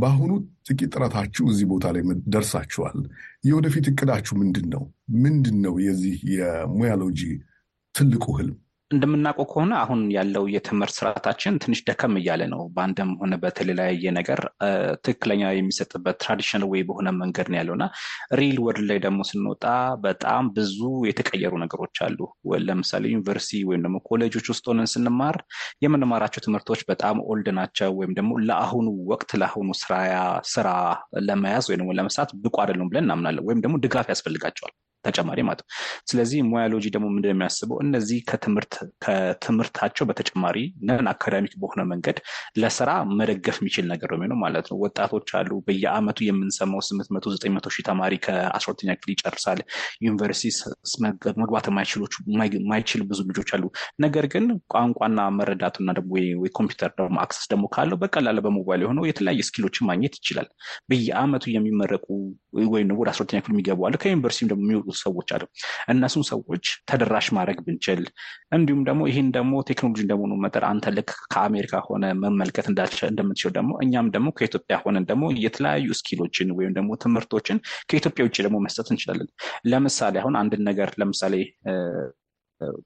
[0.00, 0.32] በአሁኑ
[0.68, 3.00] ጥቂት ጥረታችሁ እዚህ ቦታ ላይ ደርሳችኋል።
[3.44, 4.84] የወደፊት እቅዳችሁ ምንድን ነው?
[5.22, 7.22] ምንድን ነው የዚህ የሙያሎጂ
[7.94, 8.56] ትልቁ ህልም?
[8.90, 14.40] እንደምናውቀው ከሆነ አሁን ያለው የትምህርት ስርዓታችን ትንሽ ደከም እያለ ነው። በአንድም ሆነ በተለያየ ነገር
[15.04, 17.74] ትክክለኛ የሚሰጥበት traditional ወይ በሆነ መንገድ ነው ያለው
[18.40, 19.64] real world ላይ ደግሞ ስንወጣ
[20.06, 22.18] በጣም ብዙ የተቀየሩ ነገሮች አሉ።
[22.66, 25.38] ለምሳሌ ዩኒቨርሲቲ ወይም ደግሞ ኮሌጆች ውስጥ ሆነን ስንማር
[25.84, 29.68] የምንማራቸው ትምህርቶች በጣም old ናቸው፣ ወይም ደግሞ ለአሁኑ ወቅት ለአሁኑ
[30.54, 30.68] ስራ
[31.28, 34.74] ለመያዝ ወይም ደግሞ ለመስራት ብቁ አይደሉም ብለን እናምናለን። ወይም ደግሞ ድጋፍ ያስፈልጋቸዋል
[35.06, 35.68] ተጨማሪ ማለት ነው።
[36.10, 38.18] ስለዚህ ሙያሎጂ ደግሞ ምንድን የሚያስበው እነዚህ
[39.04, 40.56] ከትምህርታቸው በተጨማሪ
[40.88, 42.18] ነን አካዳሚክ በሆነ መንገድ
[42.60, 47.52] ለስራ መደገፍ የሚችል ነገር ነው የሚሆነው ማለት ነው። ወጣቶች አሉ። በየአመቱ የምንሰማው ስምንት መቶ ዘጠኝ
[47.56, 49.60] መቶ ሺህ ተማሪ ከአስራ ሁለተኛ ክፍል ይጨርሳል።
[50.06, 50.44] ዩኒቨርሲቲ
[51.42, 51.66] መግባት
[52.56, 53.64] የማይችል ብዙ ልጆች አሉ።
[54.04, 56.12] ነገር ግን ቋንቋና መረዳቱና ደግሞ
[56.56, 60.48] ኮምፒውተር ደግሞ access ደግሞ ካለው በቀላሉ በሞባይል የሆነው የተለያየ skill ኦችን ማግኘት ይችላል።
[60.90, 62.06] በየአመቱ የሚመረቁ
[62.70, 65.42] ወይም ወደ አስራ ሁለተኛ ክፍል የሚገቡ አለ ከዩኒቨርሲቲ ደግሞ የሚወጡ ሰዎች አሉ።
[65.92, 68.02] እነሱን ሰዎች ተደራሽ ማድረግ ብንችል
[68.56, 74.08] እንዲሁም ደግሞ ይህን ደግሞ ቴክኖሎጂ እንደመሆኑ መጠን አንተ ልክ ከአሜሪካ ሆነ መመልከት እንደምትችል ደግሞ እኛም
[74.16, 79.30] ደግሞ ከኢትዮጵያ ሆነን ደግሞ የተለያዩ skill ኦችን ወይም ደግሞ ትምህርቶችን ከኢትዮጵያ ውጭ ደግሞ መስጠት እንችላለን።
[79.66, 81.34] ለምሳሌ አሁን አንድን ነገር ለምሳሌ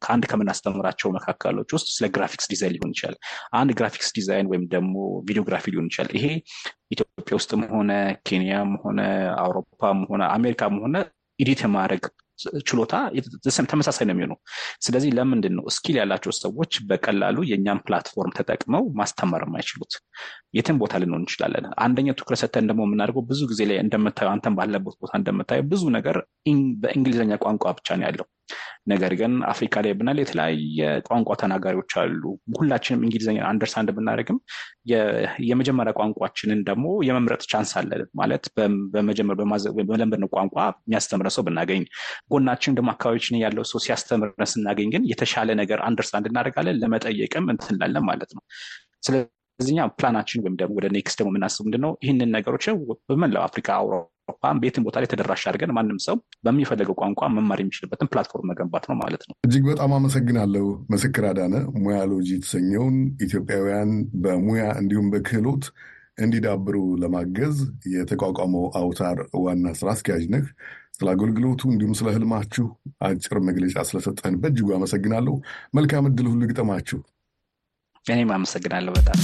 [0.02, 3.16] ከአንድ ከምናስተምራቸው መካከሎች ውስጥ ስለ graphics design ሊሆን ይችላል።
[3.52, 4.94] አንድ graphics design ወይም ደግሞ
[5.28, 6.26] videography ሊሆን ይችላል። ይሄ
[6.90, 7.90] ኢትዮጵያ ውስጥም ሆነ
[8.28, 9.00] ኬንያም ሆነ
[9.42, 10.96] አውሮፓም ሆነ አሜሪካም ሆነ
[11.40, 12.05] edit የማድረግ
[12.68, 12.94] ችሎታ
[13.70, 14.38] ተመሳሳይ ነው የሚሆነው።
[14.81, 19.92] ስለዚህ ለምንድን ነው skill ያላቸው ሰዎች በቀላሉ የእኛን platform ተጠቅመው ማስተማር የማይችሉት?
[20.57, 24.96] የትም ቦታ ልንሆን እንችላለን። አንደኛው ትኩረት ሰተን ደግሞ የምናደርገው ብዙ ጊዜ ላይ እንደምታየው አንተን ባለበት
[25.03, 26.18] ቦታ እንደምታየው ብዙ ነገር
[26.83, 28.26] በእንግሊዝኛ ቋንቋ ብቻ ነው ያለው።
[28.90, 32.22] ነገር ግን አፍሪካ ላይ ብንል የተለያየ ቋንቋ ተናጋሪዎች አሉ።
[32.54, 34.38] ሁላችንም እንግሊዝኛ understand ብናደርግም
[35.48, 38.44] የመጀመሪያ ቋንቋችንን ደግሞ የመምረጥ chance አለ ማለት
[38.94, 39.36] በመጀመር
[39.90, 41.84] በለመድነው ቋንቋ የሚያስተምር ሰው ብናገኝ፣
[42.32, 48.32] ጎናችን ደግሞ አካባቢችን ያለው ሰው ሲያስተምረን ስናገኝ ግን የተሻለ ነገር understand እናደርጋለን። ለመጠየቅም እንችላለን ማለት
[48.36, 48.42] ነው።
[49.06, 52.64] ስለዚህኛ ፕላናችን ወይም ደግሞ ወደ next ደግሞ የምናስበው ምንድነው ይህንን ነገሮች
[53.08, 53.68] በመላው አፍሪካ
[54.30, 58.96] አውሮፓ የትኛውም ቦታ ላይ ተደራሽ አድርገን ማንም ሰው በሚፈልገው ቋንቋ መማር የሚችልበትን platform መገንባት ነው
[59.00, 63.92] ማለት ነው። እጅግ በጣም አመሰግናለሁ። ምስክር አዳነ ሙያሎጂ የተሰኘውን ኢትዮጵያውያን
[64.24, 65.66] በሙያ እንዲሁም በክህሎት
[66.20, 67.56] እንዲዳብሩ ለማገዝ
[67.94, 70.46] የተቋቋመው አውታር ዋና ስራ አስኪያጅ ነህ።
[70.96, 72.66] ስለ አገልግሎቱ እንዲሁም ስለ ህልማችሁ
[73.06, 75.34] አጭር መግለጫ ስለሰጠህን በእጅጉ አመሰግናለሁ።
[75.78, 77.00] መልካም እድል ሁሉ ይግጠማችሁ።
[78.06, 79.18] እኔም አመሰግናለሁ በጣም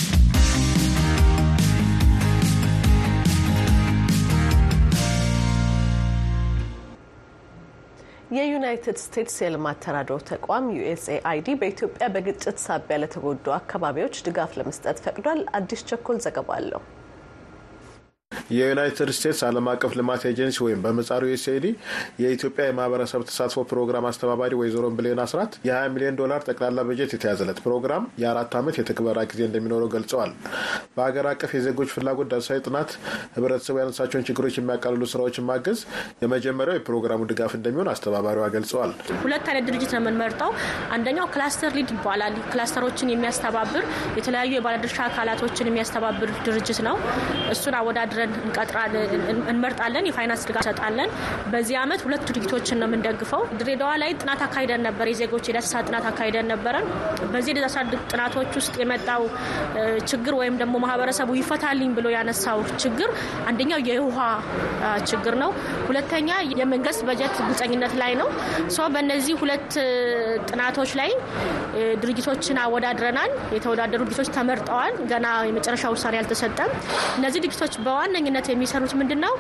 [8.36, 15.82] የዩናይትድ ስቴትስ የልማት ተራድኦ ተቋም ዩኤስኤአይዲ በኢትዮጵያ በግጭት ሳቢያ ለተጎዱ አካባቢዎች ድጋፍ ለመስጠት ፈቅዷል። አዲስ
[15.90, 16.82] ቸኮል ዘገባ አለው።
[18.56, 21.66] የዩናይትድ ስቴትስ ዓለም አቀፍ ልማት ኤጀንሲ ወይም በምህጻሩ ዩኤስኤአይዲ
[22.22, 27.84] የኢትዮጵያ የማህበረሰብ ተሳትፎ ፕሮግራም አስተባባሪ ወይዘሮ ብሌን አስራት የ20 ሚሊዮን ዶላር ጠቅላላ በጀት የተያዘለት ፕሮግራም
[28.22, 30.32] የአራት ዓመት የትግበራ ጊዜ እንደሚኖረው ገልጸዋል።
[30.96, 32.90] በሀገር አቀፍ የዜጎች ፍላጎት ዳሰሳዊ ጥናት
[33.36, 35.80] ህብረተሰቡ ያነሳቸውን ችግሮች የሚያቃልሉ ስራዎችን ማገዝ
[36.22, 40.50] የመጀመሪያው የፕሮግራሙ ድጋፍ እንደሚሆን አስተባባሪዋ ገልጸዋል። ሁለት አይነት ድርጅት ነው የምንመርጠው።
[40.96, 42.22] አንደኛው cluster lead ይባላል።
[42.52, 43.84] cluster ኦችን የሚያስተባብር
[44.18, 46.14] የተለያዩ የባለድርሻ አካላቶችን የሚያስተባብር
[46.46, 46.96] ድርጅት ነው።
[47.52, 47.74] እሱን
[48.28, 48.94] አወዳድረን
[49.50, 51.10] እንመርጣለን፣ የፋይናንስ ድጋፍ እንሰጣለን።
[51.52, 56.48] በዚህ ዓመት ሁለት ድርጅቶችን ነው የምንደግፈው። ድሬዳዋ ላይ ጥናት አካሂደን ነበር፣ የዜጎች የዳሰሳ ጥናት አካሂደን
[56.52, 56.86] ነበረን።
[57.32, 57.76] በዚህ የዳሰሳ
[58.12, 59.22] ጥናቶች ውስጥ የመጣው
[60.10, 63.10] ችግር ወይም ደግሞ ማህበረሰቡ ይፈታልኝ ብሎ ያነሳው ችግር
[63.48, 64.18] አንደኛው የውሃ
[65.10, 65.50] ችግር ነው።
[65.88, 66.28] ሁለተኛ
[66.60, 68.28] የመንግስት በጀት ግልጸኝነት ላይ ነው።
[68.96, 69.70] በእነዚህ ሁለት
[70.48, 71.10] ጥናቶች ላይ
[72.02, 76.70] ድርጅቶችን አወዳድረናል። የተወዳደሩ ድርጅቶች ተመርጠዋል። ገና የመጨረሻ ውሳኔ አልተሰጠም።
[77.18, 77.74] እነዚህ ድርጅቶች
[78.18, 79.32] በዋነኝነት የሚሰሩት ምንድን ነው?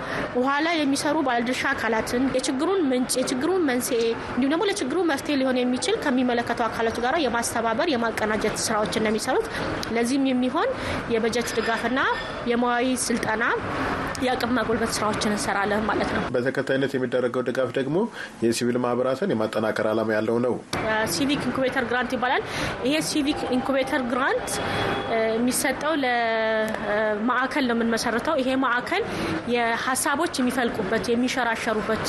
[0.66, 4.00] ላይ የሚሰሩ ባለድርሻ አካላትን የችግሩን ምንጭ፣ የችግሩን መንስኤ
[4.34, 9.46] እንዲሁም ደግሞ ለችግሩ መፍትሄ ሊሆን የሚችል ከሚመለከተው አካላቱ ጋር የማስተባበር የማቀናጀት ስራዎችን ነው የሚሰሩት።
[9.96, 10.68] ለዚህም የሚሆን
[11.14, 12.02] የበጀት ድጋፍና
[12.52, 13.44] የሙያዊ ስልጠና
[14.22, 17.96] የአቅም ማጎልበት ስራዎችን እንሰራለን ማለት ነው። በተከታይነት የሚደረገው ድጋፍ ደግሞ
[18.44, 20.54] የሲቪል ማህበራትን የማጠናከር ዓላማ ያለው ነው።
[21.14, 22.42] civic incubator grant ይባላል።
[22.86, 24.48] ይሄ civic incubator grant
[25.34, 29.02] የሚሰጠው ለማዕከል ነው የምንመሰርተው። ይሄ ማዕከል
[29.54, 32.04] የሀሳቦች የሚፈልቁበት የሚሸራሸሩበት፣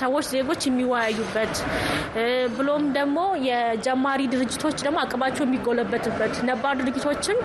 [0.00, 1.54] ሰዎች ዜጎች የሚወያዩበት
[2.56, 3.18] ብሎም ደግሞ
[3.48, 7.38] የጀማሪ ድርጅቶች ደግሞ አቅማቸው የሚጎለበትበት ነባር ድርጅቶችም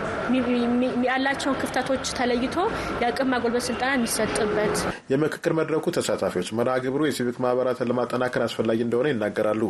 [1.07, 2.55] ያላቸውን ክፍተቶች ተለይቶ
[3.01, 4.75] የአቅም ማጎልበት ስልጠና የሚሰጥበት
[5.11, 9.61] የምክክር መድረኩ ተሳታፊዎች መርሃ ግብሩ የሲቪክ ማህበራትን ለማጠናከር አስፈላጊ እንደሆነ ይናገራሉ።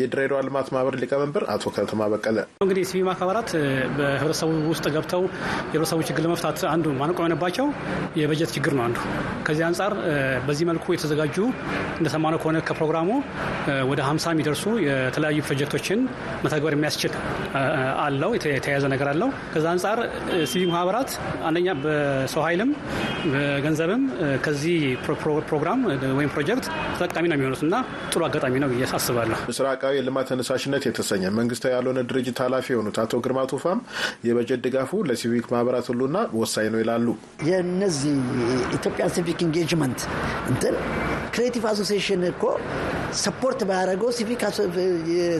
[0.00, 3.50] የድሬዳዋ ልማት ማህበር ሊቀመንበር አቶ ከተማ በቀለ እንግዲህ ሲቪክ ማህበራት
[3.98, 5.22] በህብረተሰቡ ውስጥ ገብተው
[5.68, 7.68] የህብረተሰቡ ችግር ለመፍታት አንዱ ማነቆ የሆነባቸው
[8.20, 8.98] የበጀት ችግር ነው አንዱ።
[9.48, 9.94] ከዚህ አንጻር
[10.48, 11.36] በዚህ መልኩ የተዘጋጁ
[12.00, 13.08] እንደሰማነው ከሆነ ከፕሮግራሙ
[13.90, 16.00] ወደ ሀምሳ የሚደርሱ የተለያዩ ፕሮጀክቶችን
[16.44, 17.14] መተግበር የሚያስችል
[18.04, 19.98] አለው የተያያዘ ነገር አለው። ከዛ አንጻር
[20.50, 21.10] ሲቪክ ማህበራት
[21.48, 22.70] አንደኛ በሰው ኃይልም
[23.68, 24.02] በገንዘብም
[24.44, 24.76] ከዚህ
[25.48, 25.80] ፕሮግራም
[26.18, 27.74] ወይም ፕሮጀክት ተጠቃሚ ነው የሚሆኑት እና
[28.10, 33.20] ጥሩ አጋጣሚ ነው ብዬ አስባለሁ። ምስራቃዊ የልማት ተነሳሽነት የተሰኘ መንግስታዊ ያልሆነ ድርጅት ኃላፊ የሆኑት አቶ
[33.24, 33.80] ግርማ ቱፋም
[34.28, 37.06] የበጀት ድጋፉ ለሲቪክ ማህበራት ሁሉና ወሳኝ ነው ይላሉ።
[37.50, 38.16] የነዚህ
[38.78, 40.00] ኢትዮጵያ ሲቪክ ኢንጌጅመንት
[40.52, 40.76] እንትን
[41.34, 42.44] ክሬቲቭ አሶሲሽን እኮ
[43.18, 44.10] ሰፖርት ባያደረገው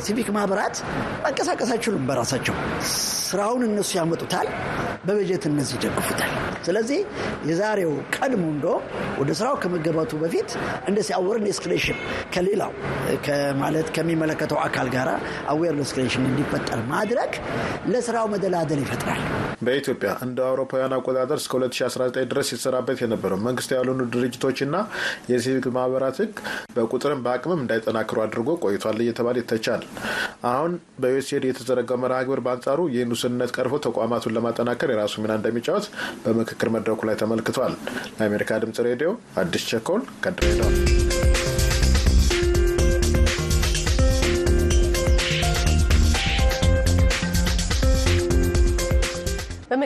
[0.07, 0.77] ሲቪክ ማህበራት
[1.25, 2.55] መንቀሳቀስ አይችሉም። በራሳቸው
[3.29, 4.49] ስራውን እነሱ ያመጡታል፣
[5.07, 6.31] በበጀት እነዚህ ይደግፉታል።
[6.65, 7.01] ስለዚህ
[7.49, 8.67] የዛሬው ቀድሞ እንዶ
[9.19, 10.51] ወደ ስራው ከመገባቱ በፊት
[10.89, 11.99] እንደዚህ አዌርነስ ክሬሽን
[12.35, 12.73] ከሌላው
[13.61, 15.11] ማለት ከሚመለከተው አካል ጋር
[15.49, 17.33] አዌርነስ ክሬሽን እንዲፈጠር ማድረግ
[17.87, 19.23] ለስራው መደላደል ይፈጥራል።
[19.61, 24.77] በኢትዮጵያ እንደ አውሮፓውያን አቆጣጠር እስከ 2019 ድረስ ሲሰራበት የነበረው መንግስት ያልሆኑ ድርጅቶችና
[25.31, 26.35] የሲቪክ ማህበራት ህግ
[26.77, 29.83] በቁጥርም በአቅምም እንዳይጠናክሩ አድርጎ ቆይቷል እየተባለ ይተቻል።
[30.53, 35.89] አሁን በዩኤስኤድ የተዘረጋው መርሃ ግብር በአንጻሩ ይህን ውስንነት ቀርፎ ተቋማቱን ለማጠናከር የራሱ ሚና እንደሚጫወት
[36.25, 37.75] በምክክር መድረኩ ላይ ተመልክቷል።
[38.19, 39.11] ለአሜሪካ ድምጽ ሬዲዮ
[39.43, 41.08] አዲስ ቸኮል ከድሬዳዋ።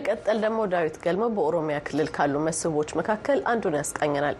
[0.05, 4.37] በመቀጠል ደግሞ ዳዊት ገልሞ በኦሮሚያ ክልል ካሉ መስህቦች መካከል አንዱን ያስቃኘናል።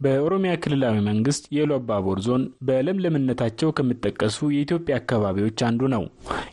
[0.00, 6.04] በኦሮሚያ ክልላዊ መንግስት የኢሉ አባቦር ዞን በለምለምነታቸው ከሚጠቀሱ የኢትዮጵያ አካባቢዎች አንዱ ነው።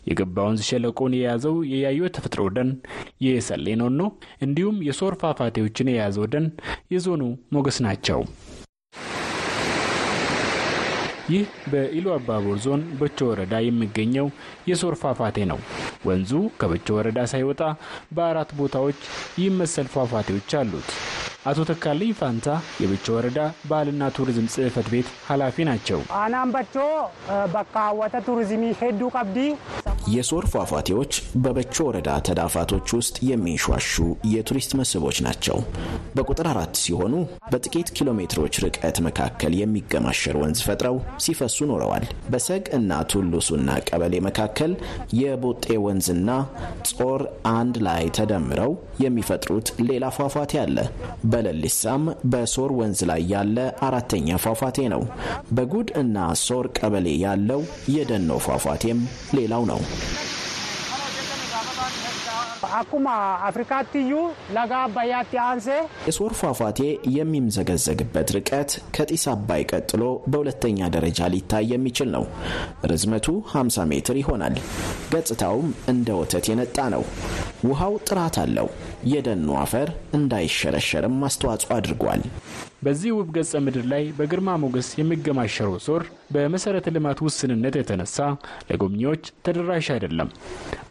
[0.08, 2.70] የገባ ወንዝ ሸለቆን የያዘው የያዮ ተፈጥሮ ደን
[3.26, 4.00] የሰሌ ኖኖ
[4.46, 6.48] እንዲሁም የሶር ፏፏቴዎችን የያዘው ደን
[6.94, 7.22] የዞኑ
[7.56, 8.20] ሞገስ ናቸው።
[11.28, 14.26] ይህ በኢሉ አባቦር ዞን በቾ ወረዳ የሚገኘው
[14.68, 15.60] የሶር ፏፏቴ ነው።
[16.06, 17.62] ወንዙ ከበቾ ወረዳ ሳይወጣ
[18.12, 19.00] በአራት ቦታዎች
[19.38, 20.90] ይህ መሰል ፏፏቴዎች አሉት።
[21.46, 22.46] አቶ ተካልኝ ፋንታ
[22.80, 26.74] የበቾ ወረዳ ባህልና ቱሪዝም ጽሕፈት ቤት ኃላፊ ናቸው። Aanaan Bacho
[27.54, 29.38] bakka hawwata turizimii hedduu qabdi
[30.08, 31.12] የሶር ፏፏቴዎች
[31.44, 33.94] በበቾ ወረዳ ተዳፋቶች ውስጥ የሚንሿሹ
[34.32, 35.56] የቱሪስት መስህቦች ናቸው።
[36.16, 37.14] በቁጥር አራት ሲሆኑ
[37.52, 44.74] በጥቂት ኪሎ ሜትሮች ርቀት መካከል የሚገማሸር ወንዝ ፈጥረው ሲፈሱ ኖረዋል። በሰግ እና ቱሉሱና ቀበሌ መካከል
[45.20, 46.30] የቦጤ ወንዝና
[46.92, 47.22] ሶር
[47.54, 48.72] አንድ ላይ ተደምረው
[49.04, 50.78] የሚፈጥሩት ሌላ ፏፏቴ አለ።
[51.36, 55.02] በለሊሳም በሶር ወንዝ ላይ ያለ አራተኛ ፏፏቴ ነው።
[55.56, 57.62] በጉድ እና ሶር ቀበሌ ያለው
[57.94, 59.00] የደኖ ፏፏቴም
[59.38, 59.80] ሌላው ነው።
[62.76, 63.08] Akkuma
[63.48, 64.12] Afrikaattuu
[64.56, 65.68] laga Abbayaatti aansee
[66.06, 66.80] የሶር ፏፏቴ
[67.16, 72.24] የሚምዘገዘግበት ርቀት ከጢስ አባይ ቀጥሎ በሁለተኛ ደረጃ ሊታይ የሚችል ነው።
[72.90, 74.56] ርዝመቱ 50 ሜትር ይሆናል።
[75.12, 77.04] ገጽታውም እንደ ወተት የነጣ ነው።
[77.66, 78.68] ውሃው ጥራት አለው።
[79.10, 82.22] የደኑ አፈር እንዳይሸረሸርም አስተዋጽኦ አድርጓል።
[82.86, 86.02] በዚህ ውብ ገጸ ምድር ላይ በግርማ ሞገስ የሚገማሸረው ሶር
[86.34, 88.18] በመሰረተ ልማት ውስንነት የተነሳ
[88.68, 90.28] ለጎብኚዎች ተደራሽ አይደለም።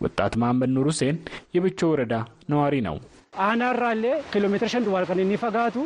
[0.04, 1.18] ወጣት መሐመድ ኑር ሁሴን
[1.56, 2.16] የበቾ ወረዳ
[2.54, 2.98] ነዋሪ ነው።
[3.46, 5.78] አናራሌ ኪሎ ሜትር ሸንድ ዋልቀን የሚፈጋቱ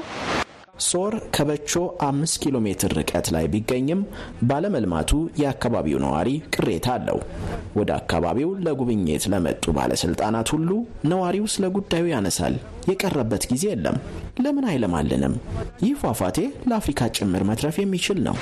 [0.81, 1.71] ሶር ከበቾ
[2.05, 4.01] አምስት ኪሎ ሜትር ርቀት ላይ ቢገኝም
[4.49, 5.11] ባለመልማቱ
[5.41, 7.17] የአካባቢው ነዋሪ ቅሬታ አለው።
[7.77, 10.69] ወደ አካባቢው ለጉብኝት ለመጡ ባለስልጣናት ሁሉ
[11.11, 12.55] ነዋሪው ስለ ጉዳዩ ያነሳል።
[12.91, 13.97] የቀረበት ጊዜ የለም።
[14.43, 15.35] ለምን አይለማልንም?
[15.83, 16.37] ይህ ፏፏቴ
[16.69, 18.37] ለአፍሪካ ጭምር መትረፍ የሚችል ነው።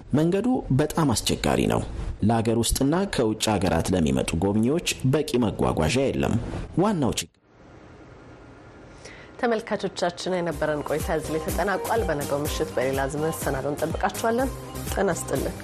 [0.00, 0.46] መንገዱ
[0.78, 1.80] በጣም አስቸጋሪ ነው።
[2.22, 6.34] ለሀገር ውስጥና ከውጭ ሀገራት ለሚመጡ ጎብኚዎች በቂ መጓጓዣ የለም።
[6.82, 7.32] ዋናው ችግር
[9.40, 14.50] ተመልካቾቻችን የነበረን ቆይታ እዚህ ላይ ተጠናቋል። በነገው ምሽት በሌላ መሰናዶ እንጠብቃችኋለን።
[14.92, 15.56] ጤና ይስጥልን።